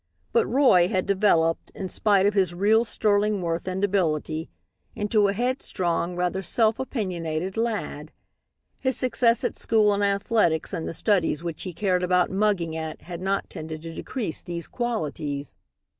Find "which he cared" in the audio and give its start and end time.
11.43-12.01